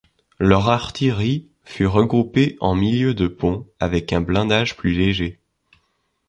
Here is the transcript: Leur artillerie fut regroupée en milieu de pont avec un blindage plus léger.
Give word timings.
Leur 0.39 0.67
artillerie 0.67 1.45
fut 1.63 1.85
regroupée 1.85 2.57
en 2.59 2.73
milieu 2.73 3.13
de 3.13 3.27
pont 3.27 3.67
avec 3.79 4.13
un 4.13 4.21
blindage 4.21 4.75
plus 4.75 4.93
léger. 4.93 5.37